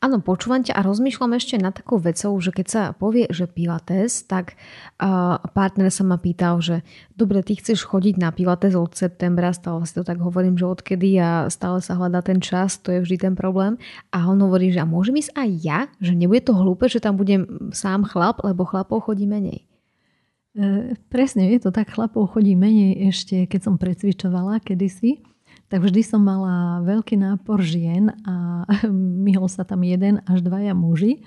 Áno, 0.02 0.18
počúvam 0.18 0.58
ťa 0.58 0.74
a 0.74 0.82
rozmýšľam 0.82 1.38
ešte 1.38 1.54
nad 1.54 1.70
takou 1.70 2.02
vecou, 2.02 2.34
že 2.42 2.50
keď 2.50 2.66
sa 2.66 2.82
povie, 2.90 3.30
že 3.30 3.46
Pilates, 3.46 4.26
tak 4.26 4.58
uh, 4.98 5.38
partner 5.54 5.86
sa 5.86 6.02
ma 6.02 6.18
pýtal, 6.18 6.58
že 6.58 6.82
dobre, 7.14 7.46
ty 7.46 7.54
chceš 7.54 7.86
chodiť 7.86 8.18
na 8.18 8.34
Pilates 8.34 8.74
od 8.74 8.90
septembra, 8.98 9.54
stále 9.54 9.86
si 9.86 9.94
to 9.94 10.02
tak 10.02 10.18
hovorím, 10.18 10.58
že 10.58 10.66
odkedy 10.66 11.14
a 11.22 11.46
stále 11.46 11.78
sa 11.78 11.94
hľadá 11.94 12.26
ten 12.26 12.42
čas, 12.42 12.82
to 12.82 12.90
je 12.90 13.06
vždy 13.06 13.30
ten 13.30 13.34
problém. 13.38 13.78
A 14.10 14.26
on 14.26 14.42
hovorí, 14.42 14.74
že 14.74 14.82
a 14.82 14.86
môžem 14.86 15.22
ísť 15.22 15.30
aj 15.38 15.50
ja, 15.62 15.78
že 16.02 16.18
nebude 16.18 16.42
to 16.42 16.58
hlúpe, 16.58 16.90
že 16.90 16.98
tam 16.98 17.14
budem 17.14 17.70
sám 17.70 18.02
chlap, 18.02 18.42
lebo 18.42 18.66
chlapov 18.66 19.06
chodí 19.06 19.30
menej. 19.30 19.62
E, 20.58 20.98
presne, 21.06 21.46
je 21.54 21.62
to 21.62 21.70
tak, 21.70 21.94
chlapov 21.94 22.34
chodí 22.34 22.58
menej 22.58 23.14
ešte, 23.14 23.46
keď 23.46 23.60
som 23.62 23.74
precvičovala 23.78 24.58
kedysi 24.58 25.22
tak 25.72 25.88
vždy 25.88 26.04
som 26.04 26.20
mala 26.20 26.84
veľký 26.84 27.16
nápor 27.16 27.64
žien 27.64 28.12
a 28.28 28.68
myhol 29.24 29.48
sa 29.48 29.64
tam 29.64 29.80
jeden 29.80 30.20
až 30.28 30.44
dvaja 30.44 30.76
muži, 30.76 31.24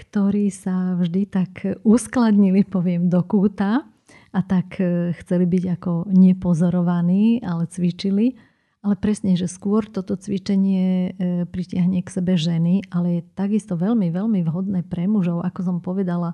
ktorí 0.00 0.48
sa 0.48 0.96
vždy 0.96 1.28
tak 1.28 1.52
uskladnili, 1.84 2.64
poviem, 2.64 3.12
do 3.12 3.20
kúta 3.20 3.84
a 4.32 4.40
tak 4.40 4.80
e, 4.80 5.12
chceli 5.20 5.44
byť 5.44 5.64
ako 5.76 6.08
nepozorovaní, 6.08 7.44
ale 7.44 7.68
cvičili. 7.68 8.40
Ale 8.82 8.96
presne, 8.98 9.36
že 9.36 9.46
skôr 9.46 9.84
toto 9.84 10.16
cvičenie 10.16 10.88
e, 10.88 11.10
pritiahne 11.44 12.00
k 12.00 12.08
sebe 12.08 12.40
ženy, 12.40 12.88
ale 12.88 13.20
je 13.20 13.28
takisto 13.36 13.76
veľmi, 13.76 14.08
veľmi 14.08 14.40
vhodné 14.40 14.88
pre 14.88 15.04
mužov, 15.04 15.44
ako 15.44 15.60
som 15.60 15.76
povedala, 15.84 16.32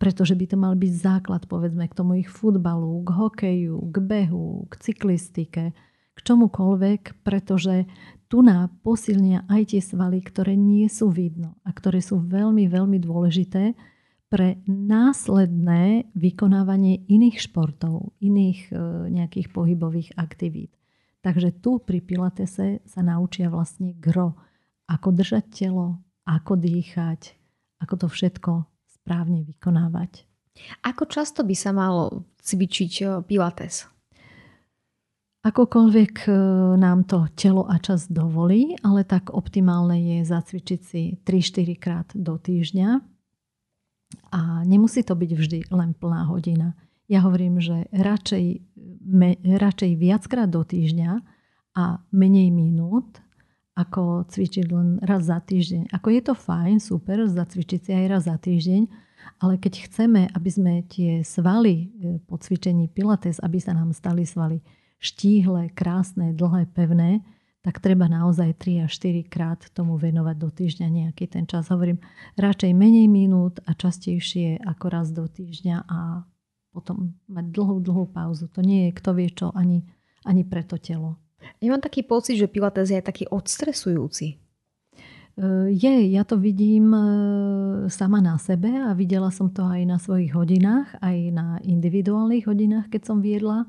pretože 0.00 0.32
by 0.32 0.46
to 0.48 0.56
mal 0.56 0.72
byť 0.72 0.92
základ, 0.96 1.44
povedzme, 1.52 1.84
k 1.84 1.94
tomu 1.94 2.24
ich 2.24 2.32
futbalu, 2.32 3.04
k 3.04 3.12
hokeju, 3.12 3.76
k 3.92 3.96
behu, 4.00 4.64
k 4.72 4.74
cyklistike, 4.80 5.76
k 6.14 6.18
čomukoľvek, 6.22 7.26
pretože 7.26 7.90
tu 8.30 8.42
na 8.42 8.66
posilnia 8.82 9.46
aj 9.46 9.74
tie 9.74 9.82
svaly, 9.82 10.18
ktoré 10.18 10.58
nie 10.58 10.90
sú 10.90 11.10
vidno 11.10 11.54
a 11.62 11.70
ktoré 11.70 12.02
sú 12.02 12.18
veľmi, 12.18 12.66
veľmi 12.66 12.98
dôležité 12.98 13.78
pre 14.26 14.58
následné 14.66 16.10
vykonávanie 16.18 17.06
iných 17.06 17.38
športov, 17.38 18.10
iných 18.18 18.60
e, 18.66 18.74
nejakých 19.14 19.54
pohybových 19.54 20.18
aktivít. 20.18 20.74
Takže 21.22 21.54
tu 21.62 21.78
pri 21.78 22.02
Pilatese 22.02 22.82
sa 22.82 23.00
naučia 23.06 23.46
vlastne 23.46 23.94
gro, 23.94 24.34
ako 24.90 25.14
držať 25.14 25.44
telo, 25.54 26.02
ako 26.26 26.58
dýchať, 26.58 27.38
ako 27.78 27.94
to 27.94 28.06
všetko 28.10 28.52
správne 28.90 29.46
vykonávať. 29.46 30.26
Ako 30.82 31.06
často 31.06 31.46
by 31.46 31.54
sa 31.54 31.70
malo 31.70 32.26
cvičiť 32.42 32.92
e, 32.98 33.04
Pilates? 33.22 33.93
Akokoľvek 35.44 36.24
e, 36.24 36.32
nám 36.80 37.04
to 37.04 37.28
telo 37.36 37.68
a 37.68 37.76
čas 37.76 38.08
dovolí, 38.08 38.80
ale 38.80 39.04
tak 39.04 39.28
optimálne 39.28 40.00
je 40.00 40.18
zacvičiť 40.24 40.80
si 40.80 41.20
3-4 41.20 41.76
krát 41.76 42.08
do 42.16 42.40
týždňa. 42.40 42.88
A 44.32 44.64
nemusí 44.64 45.04
to 45.04 45.12
byť 45.12 45.30
vždy 45.36 45.58
len 45.68 45.92
plná 45.92 46.32
hodina. 46.32 46.72
Ja 47.12 47.20
hovorím, 47.28 47.60
že 47.60 47.84
radšej, 47.92 48.64
me, 49.04 49.36
radšej 49.44 49.92
viackrát 50.00 50.48
do 50.48 50.64
týždňa 50.64 51.20
a 51.76 52.00
menej 52.08 52.48
minút, 52.48 53.20
ako 53.76 54.24
cvičiť 54.24 54.64
len 54.72 54.96
raz 55.04 55.28
za 55.28 55.44
týždeň. 55.44 55.92
Ako 55.92 56.08
je 56.08 56.22
to 56.24 56.32
fajn, 56.32 56.80
super, 56.80 57.20
zacvičiť 57.20 57.80
si 57.84 57.90
aj 57.92 58.06
raz 58.08 58.22
za 58.24 58.40
týždeň, 58.40 58.88
ale 59.44 59.60
keď 59.60 59.92
chceme, 59.92 60.24
aby 60.32 60.48
sme 60.48 60.72
tie 60.88 61.20
svaly 61.20 61.74
e, 61.76 62.16
po 62.24 62.40
cvičení 62.40 62.88
pilates, 62.88 63.44
aby 63.44 63.60
sa 63.60 63.76
nám 63.76 63.92
stali 63.92 64.24
svaly 64.24 64.64
štíhle, 65.04 65.68
krásne, 65.76 66.32
dlhé, 66.32 66.64
pevné, 66.72 67.20
tak 67.60 67.80
treba 67.80 68.08
naozaj 68.08 68.56
3 68.60 68.88
až 68.88 68.92
4 69.00 69.24
krát 69.28 69.60
tomu 69.72 69.96
venovať 69.96 70.36
do 70.36 70.48
týždňa 70.52 70.88
nejaký 70.88 71.28
ten 71.28 71.44
čas. 71.48 71.68
Hovorím, 71.72 72.00
radšej 72.36 72.72
menej 72.72 73.08
minút 73.08 73.60
a 73.64 73.72
častejšie 73.72 74.60
ako 74.64 74.84
raz 74.88 75.12
do 75.12 75.24
týždňa 75.24 75.88
a 75.88 76.28
potom 76.72 77.16
mať 77.28 77.44
dlhú, 77.52 77.80
dlhú 77.80 78.04
pauzu. 78.12 78.52
To 78.52 78.60
nie 78.60 78.88
je 78.88 78.96
kto 78.96 79.10
vie 79.16 79.28
čo 79.32 79.48
ani, 79.56 79.80
ani 80.28 80.44
pre 80.44 80.60
to 80.60 80.76
telo. 80.76 81.16
Ja 81.60 81.72
mám 81.72 81.84
taký 81.84 82.04
pocit, 82.04 82.40
že 82.40 82.52
Pilates 82.52 82.88
je 82.88 83.00
taký 83.00 83.28
odstresujúci. 83.28 84.40
je, 85.72 85.94
ja 86.12 86.22
to 86.22 86.36
vidím 86.38 86.92
sama 87.90 88.20
na 88.20 88.38
sebe 88.38 88.70
a 88.70 88.92
videla 88.92 89.32
som 89.34 89.50
to 89.50 89.64
aj 89.66 89.82
na 89.88 89.98
svojich 89.98 90.36
hodinách, 90.36 90.94
aj 91.00 91.16
na 91.32 91.46
individuálnych 91.64 92.44
hodinách, 92.46 92.92
keď 92.92 93.02
som 93.08 93.18
viedla, 93.24 93.66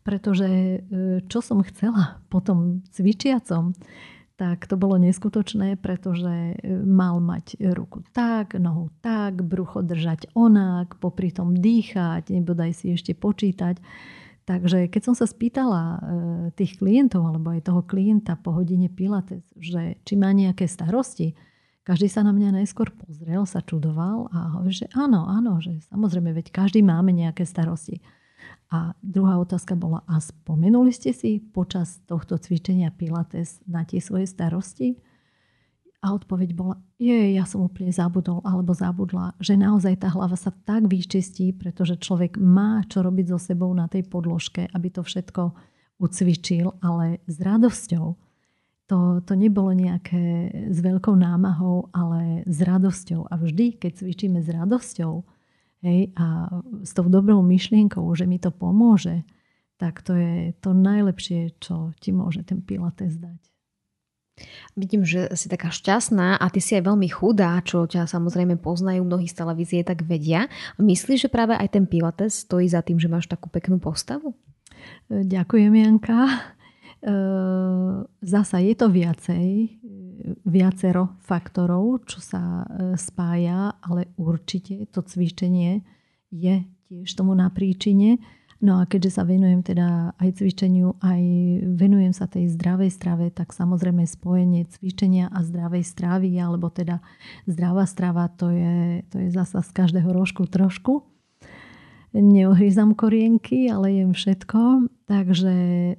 pretože 0.00 0.80
čo 1.28 1.38
som 1.44 1.60
chcela 1.64 2.24
potom 2.32 2.80
cvičiacom, 2.92 3.76
tak 4.40 4.64
to 4.64 4.80
bolo 4.80 4.96
neskutočné, 4.96 5.76
pretože 5.76 6.32
e, 6.32 6.56
mal 6.72 7.20
mať 7.20 7.60
ruku 7.76 8.00
tak, 8.16 8.56
nohu 8.56 8.88
tak, 9.04 9.44
brucho 9.44 9.84
držať 9.84 10.32
onak, 10.32 10.96
popri 10.96 11.28
tom 11.28 11.52
dýchať, 11.52 12.32
nebodaj 12.32 12.72
si 12.72 12.96
ešte 12.96 13.12
počítať. 13.12 13.76
Takže 14.48 14.88
keď 14.88 15.02
som 15.04 15.12
sa 15.12 15.28
spýtala 15.28 15.82
e, 15.84 15.98
tých 16.56 16.80
klientov, 16.80 17.28
alebo 17.28 17.52
aj 17.52 17.68
toho 17.68 17.84
klienta 17.84 18.40
po 18.40 18.56
hodine 18.56 18.88
Pilates, 18.88 19.44
že 19.60 20.00
či 20.08 20.16
má 20.16 20.32
nejaké 20.32 20.64
starosti, 20.64 21.36
každý 21.84 22.08
sa 22.08 22.24
na 22.24 22.32
mňa 22.32 22.64
najskôr 22.64 22.96
pozrel, 22.96 23.44
sa 23.44 23.60
čudoval 23.60 24.32
a 24.32 24.56
hovorí, 24.56 24.72
že 24.72 24.88
áno, 24.96 25.28
áno, 25.28 25.60
že 25.60 25.84
samozrejme, 25.92 26.32
veď 26.32 26.48
každý 26.48 26.80
máme 26.80 27.12
nejaké 27.12 27.44
starosti. 27.44 28.00
A 28.70 28.94
druhá 29.02 29.34
otázka 29.42 29.74
bola, 29.74 30.06
a 30.06 30.22
spomenuli 30.22 30.94
ste 30.94 31.10
si 31.10 31.42
počas 31.42 31.98
tohto 32.06 32.38
cvičenia 32.38 32.94
Pilates 32.94 33.58
na 33.66 33.82
tie 33.82 33.98
svoje 33.98 34.30
starosti? 34.30 34.94
A 36.00 36.16
odpoveď 36.16 36.56
bola, 36.56 36.80
je, 36.96 37.34
ja 37.34 37.44
som 37.44 37.66
úplne 37.66 37.92
zabudol 37.92 38.40
alebo 38.40 38.72
zabudla, 38.72 39.36
že 39.42 39.58
naozaj 39.58 40.00
tá 40.00 40.08
hlava 40.08 40.38
sa 40.38 40.48
tak 40.48 40.88
vyčistí, 40.88 41.52
pretože 41.52 42.00
človek 42.00 42.40
má 42.40 42.80
čo 42.88 43.04
robiť 43.04 43.34
so 43.34 43.38
sebou 43.42 43.68
na 43.74 43.84
tej 43.84 44.08
podložke, 44.08 44.64
aby 44.72 44.88
to 44.88 45.04
všetko 45.04 45.52
ucvičil, 46.00 46.72
ale 46.80 47.20
s 47.28 47.36
radosťou. 47.42 48.06
To, 48.88 48.98
to 49.22 49.32
nebolo 49.36 49.76
nejaké 49.76 50.50
s 50.72 50.78
veľkou 50.80 51.14
námahou, 51.14 51.92
ale 51.92 52.48
s 52.48 52.58
radosťou. 52.64 53.28
A 53.28 53.34
vždy, 53.36 53.76
keď 53.76 54.00
cvičíme 54.00 54.40
s 54.40 54.48
radosťou, 54.48 55.26
hej, 55.84 56.12
a 56.16 56.48
s 56.84 56.92
tou 56.92 57.08
dobrou 57.08 57.40
myšlienkou, 57.44 58.04
že 58.16 58.24
mi 58.24 58.40
to 58.40 58.52
pomôže, 58.52 59.24
tak 59.80 60.04
to 60.04 60.12
je 60.12 60.52
to 60.60 60.76
najlepšie, 60.76 61.56
čo 61.56 61.96
ti 62.00 62.12
môže 62.12 62.44
ten 62.44 62.60
Pilates 62.60 63.16
dať. 63.16 63.40
Vidím, 64.72 65.04
že 65.04 65.28
si 65.36 65.52
taká 65.52 65.68
šťastná 65.68 66.40
a 66.40 66.46
ty 66.48 66.64
si 66.64 66.72
aj 66.72 66.88
veľmi 66.88 67.08
chudá, 67.12 67.60
čo 67.60 67.84
ťa 67.84 68.08
samozrejme 68.08 68.56
poznajú 68.56 69.04
mnohí 69.04 69.28
z 69.28 69.36
televízie, 69.36 69.80
tak 69.84 70.04
vedia. 70.04 70.48
Myslíš, 70.80 71.28
že 71.28 71.32
práve 71.32 71.56
aj 71.56 71.76
ten 71.76 71.84
Pilates 71.84 72.48
stojí 72.48 72.64
za 72.68 72.80
tým, 72.80 72.96
že 72.96 73.12
máš 73.12 73.28
takú 73.28 73.52
peknú 73.52 73.76
postavu? 73.76 74.32
Ďakujem, 75.12 75.72
Janka. 75.76 76.56
Zasa 78.20 78.58
je 78.60 78.74
to 78.76 78.92
viacej 78.92 79.80
viacero 80.44 81.16
faktorov, 81.24 82.04
čo 82.04 82.20
sa 82.20 82.60
e, 82.60 82.64
spája, 83.00 83.72
ale 83.80 84.12
určite 84.20 84.84
to 84.92 85.00
cvičenie 85.00 85.80
je 86.28 86.60
tiež 86.92 87.08
tomu 87.16 87.32
na 87.32 87.48
príčine. 87.48 88.20
No 88.60 88.76
a 88.76 88.84
keďže 88.84 89.16
sa 89.16 89.24
venujem 89.24 89.64
teda 89.64 90.12
aj 90.20 90.36
cvičeniu, 90.36 91.00
aj 91.00 91.22
venujem 91.80 92.12
sa 92.12 92.28
tej 92.28 92.52
zdravej 92.52 92.92
strave, 92.92 93.32
tak 93.32 93.56
samozrejme 93.56 94.04
spojenie 94.04 94.68
cvičenia 94.68 95.32
a 95.32 95.40
zdravej 95.40 95.80
stravy, 95.80 96.36
alebo 96.36 96.68
teda 96.68 97.00
zdravá 97.48 97.88
strava, 97.88 98.28
to 98.28 98.52
je, 98.52 99.00
to 99.08 99.16
je 99.16 99.28
zasa 99.32 99.64
z 99.64 99.70
každého 99.72 100.12
rožku 100.12 100.44
trošku 100.44 101.08
neohryzam 102.14 102.94
korienky, 102.98 103.70
ale 103.70 104.02
jem 104.02 104.12
všetko. 104.14 104.90
Takže 105.10 105.54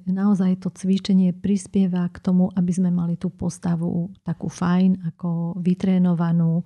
naozaj 0.08 0.64
to 0.64 0.72
cvičenie 0.72 1.36
prispieva 1.36 2.08
k 2.08 2.16
tomu, 2.20 2.48
aby 2.56 2.72
sme 2.72 2.88
mali 2.88 3.20
tú 3.20 3.28
postavu 3.28 4.08
takú 4.24 4.48
fajn, 4.48 5.04
ako 5.12 5.60
vytrénovanú, 5.60 6.64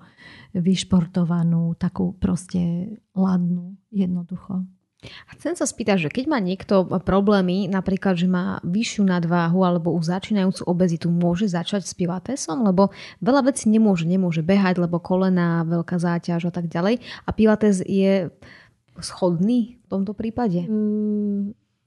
vyšportovanú, 0.54 1.74
takú 1.74 2.14
proste 2.14 2.94
ladnú, 3.18 3.74
jednoducho. 3.90 4.62
A 5.06 5.30
chcem 5.38 5.54
sa 5.54 5.68
spýtať, 5.68 6.08
že 6.08 6.10
keď 6.10 6.24
má 6.26 6.38
niekto 6.40 6.82
problémy, 7.04 7.68
napríklad, 7.68 8.16
že 8.18 8.26
má 8.26 8.58
vyššiu 8.64 9.06
nadváhu 9.06 9.62
alebo 9.62 9.94
už 9.94 10.08
začínajúcu 10.08 10.62
obezitu, 10.66 11.06
môže 11.12 11.46
začať 11.46 11.86
s 11.86 11.94
pilatesom? 11.94 12.64
Lebo 12.64 12.90
veľa 13.22 13.46
vecí 13.52 13.70
nemôže, 13.70 14.08
nemôže 14.08 14.40
behať, 14.40 14.82
lebo 14.82 14.98
kolena, 14.98 15.62
veľká 15.68 16.00
záťaž 16.00 16.50
a 16.50 16.52
tak 16.54 16.66
ďalej. 16.72 17.04
A 17.22 17.30
pilates 17.30 17.84
je 17.84 18.32
schodný 19.00 19.80
v 19.82 19.86
tomto 19.88 20.12
prípade? 20.12 20.66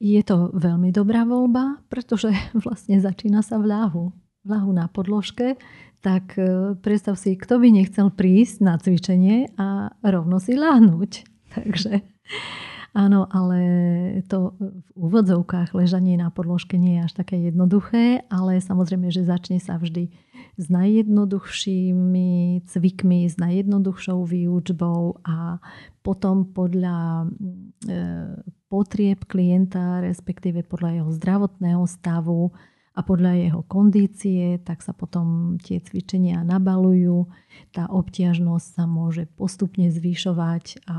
Je 0.00 0.22
to 0.24 0.48
veľmi 0.56 0.88
dobrá 0.96 1.28
voľba, 1.28 1.84
pretože 1.92 2.32
vlastne 2.64 2.98
začína 2.98 3.44
sa 3.44 3.60
v 3.60 3.70
ľahu. 3.70 4.04
Na 4.48 4.88
podložke. 4.88 5.60
Tak 6.00 6.40
e, 6.40 6.72
predstav 6.80 7.20
si, 7.20 7.36
kto 7.36 7.60
by 7.60 7.76
nechcel 7.76 8.08
prísť 8.08 8.64
na 8.64 8.80
cvičenie 8.80 9.52
a 9.60 9.92
rovno 10.00 10.40
si 10.40 10.56
láhnuť. 10.56 11.10
Takže 11.60 12.00
áno, 12.96 13.28
ale 13.28 13.58
to 14.24 14.56
v 14.56 14.96
úvodzovkách 14.96 15.76
ležanie 15.76 16.16
na 16.16 16.32
podložke 16.32 16.80
nie 16.80 16.96
je 16.96 17.04
až 17.04 17.12
také 17.20 17.36
jednoduché, 17.36 18.24
ale 18.32 18.64
samozrejme, 18.64 19.12
že 19.12 19.28
začne 19.28 19.60
sa 19.60 19.76
vždy 19.76 20.08
s 20.60 20.68
najjednoduchšími 20.68 22.60
cvikmi, 22.68 23.24
s 23.24 23.40
najjednoduchšou 23.40 24.28
výučbou 24.28 25.24
a 25.24 25.56
potom 26.04 26.44
podľa 26.52 27.24
e, 27.24 27.26
potrieb 28.68 29.24
klienta, 29.24 30.04
respektíve 30.04 30.60
podľa 30.68 31.00
jeho 31.00 31.10
zdravotného 31.16 31.84
stavu 31.88 32.52
a 32.92 33.00
podľa 33.00 33.32
jeho 33.40 33.62
kondície, 33.64 34.60
tak 34.60 34.84
sa 34.84 34.92
potom 34.92 35.56
tie 35.64 35.80
cvičenia 35.80 36.44
nabalujú. 36.44 37.24
Tá 37.72 37.88
obťažnosť 37.88 38.66
sa 38.76 38.84
môže 38.84 39.24
postupne 39.40 39.88
zvyšovať 39.88 40.84
a 40.84 40.98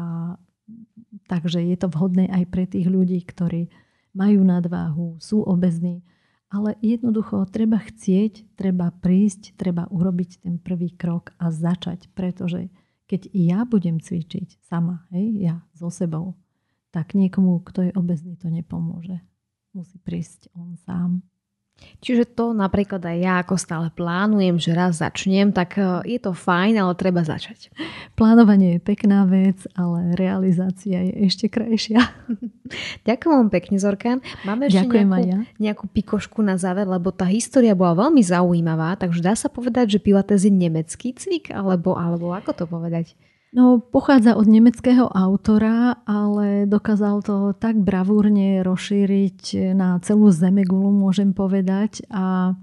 takže 1.30 1.62
je 1.62 1.78
to 1.78 1.88
vhodné 1.94 2.26
aj 2.34 2.44
pre 2.50 2.66
tých 2.66 2.90
ľudí, 2.90 3.22
ktorí 3.22 3.70
majú 4.18 4.42
nadváhu, 4.42 5.22
sú 5.22 5.46
obezní, 5.46 6.04
ale 6.52 6.76
jednoducho 6.84 7.48
treba 7.48 7.80
chcieť, 7.80 8.60
treba 8.60 8.92
prísť, 8.92 9.56
treba 9.56 9.88
urobiť 9.88 10.44
ten 10.44 10.60
prvý 10.60 10.92
krok 10.92 11.32
a 11.40 11.48
začať, 11.48 12.12
pretože 12.12 12.68
keď 13.08 13.32
ja 13.32 13.64
budem 13.64 14.04
cvičiť 14.04 14.60
sama, 14.68 15.08
hej, 15.16 15.32
ja 15.40 15.56
so 15.72 15.88
sebou, 15.88 16.36
tak 16.92 17.16
niekomu, 17.16 17.64
kto 17.64 17.88
je 17.88 17.92
obezný, 17.96 18.36
to 18.36 18.52
nepomôže. 18.52 19.24
Musí 19.72 19.96
prísť 20.04 20.52
on 20.52 20.76
sám. 20.84 21.24
Čiže 22.02 22.34
to 22.34 22.58
napríklad 22.58 22.98
aj 23.06 23.18
ja 23.22 23.34
ako 23.46 23.56
stále 23.62 23.88
plánujem, 23.94 24.58
že 24.58 24.74
raz 24.74 24.98
začnem, 25.06 25.54
tak 25.54 25.78
e, 25.78 26.02
je 26.10 26.20
to 26.22 26.34
fajn, 26.34 26.82
ale 26.82 26.98
treba 26.98 27.22
začať. 27.22 27.70
Plánovanie 28.18 28.78
je 28.78 28.82
pekná 28.82 29.30
vec, 29.30 29.62
ale 29.78 30.18
realizácia 30.18 30.98
je 31.06 31.14
ešte 31.30 31.46
krajšia. 31.46 32.02
Ďakujem 33.08 33.34
vám 33.38 33.50
pekne, 33.54 33.78
Zorkan. 33.78 34.18
Máme 34.42 34.74
ešte 34.74 34.82
Ďakujem 34.82 35.08
nejakú, 35.08 35.30
ja. 35.30 35.40
nejakú 35.62 35.86
pikošku 35.94 36.40
na 36.42 36.58
záver, 36.58 36.90
lebo 36.90 37.14
tá 37.14 37.30
história 37.30 37.78
bola 37.78 38.08
veľmi 38.10 38.26
zaujímavá, 38.26 38.98
takže 38.98 39.22
dá 39.22 39.38
sa 39.38 39.46
povedať, 39.46 39.98
že 39.98 40.04
Pilates 40.04 40.42
je 40.42 40.50
nemecký 40.50 41.14
cvik, 41.14 41.54
alebo, 41.54 41.94
alebo 41.94 42.34
ako 42.34 42.52
to 42.58 42.66
povedať? 42.66 43.14
No, 43.52 43.84
pochádza 43.84 44.40
od 44.40 44.48
nemeckého 44.48 45.12
autora, 45.12 46.00
ale 46.08 46.64
dokázal 46.72 47.20
to 47.20 47.52
tak 47.60 47.76
bravúrne 47.76 48.64
rozšíriť 48.64 49.76
na 49.76 50.00
celú 50.00 50.32
zemegulu, 50.32 50.88
môžem 50.88 51.36
povedať. 51.36 52.00
A 52.08 52.56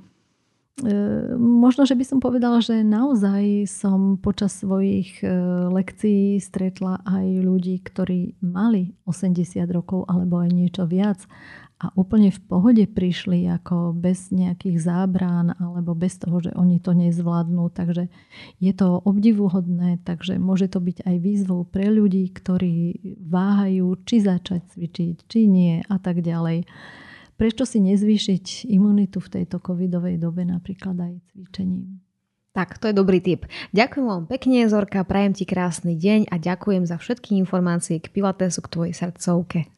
e, 0.80 0.88
možno, 1.36 1.84
že 1.84 1.92
by 1.92 2.04
som 2.08 2.24
povedala, 2.24 2.64
že 2.64 2.80
naozaj 2.80 3.68
som 3.68 4.16
počas 4.16 4.64
svojich 4.64 5.20
e, 5.20 5.28
lekcií 5.68 6.40
stretla 6.40 7.04
aj 7.04 7.36
ľudí, 7.36 7.84
ktorí 7.84 8.40
mali 8.40 8.96
80 9.04 9.60
rokov 9.68 10.08
alebo 10.08 10.40
aj 10.40 10.56
niečo 10.56 10.88
viac 10.88 11.20
a 11.78 11.94
úplne 11.94 12.34
v 12.34 12.40
pohode 12.42 12.84
prišli 12.90 13.46
ako 13.46 13.94
bez 13.94 14.34
nejakých 14.34 14.82
zábrán 14.82 15.54
alebo 15.62 15.94
bez 15.94 16.18
toho, 16.18 16.42
že 16.42 16.50
oni 16.58 16.82
to 16.82 16.90
nezvládnu. 16.90 17.70
Takže 17.70 18.10
je 18.58 18.72
to 18.74 18.98
obdivuhodné, 19.06 20.02
takže 20.02 20.42
môže 20.42 20.66
to 20.66 20.82
byť 20.82 21.06
aj 21.06 21.16
výzvou 21.22 21.62
pre 21.62 21.86
ľudí, 21.86 22.34
ktorí 22.34 22.98
váhajú, 23.22 23.94
či 24.02 24.16
začať 24.18 24.74
cvičiť, 24.74 25.16
či 25.30 25.40
nie 25.46 25.78
a 25.86 25.96
tak 26.02 26.18
ďalej. 26.18 26.66
Prečo 27.38 27.62
si 27.62 27.78
nezvýšiť 27.78 28.66
imunitu 28.66 29.22
v 29.22 29.38
tejto 29.38 29.62
covidovej 29.62 30.18
dobe 30.18 30.42
napríklad 30.42 30.98
aj 30.98 31.14
cvičením? 31.30 32.02
Tak, 32.50 32.82
to 32.82 32.90
je 32.90 32.98
dobrý 32.98 33.22
tip. 33.22 33.46
Ďakujem 33.70 34.02
vám 34.02 34.26
pekne, 34.26 34.66
Zorka, 34.66 35.06
prajem 35.06 35.30
ti 35.30 35.46
krásny 35.46 35.94
deň 35.94 36.26
a 36.26 36.42
ďakujem 36.42 36.90
za 36.90 36.98
všetky 36.98 37.38
informácie 37.38 38.02
k 38.02 38.10
Pilatesu, 38.10 38.66
k 38.66 38.72
tvojej 38.74 38.94
srdcovke. 38.98 39.77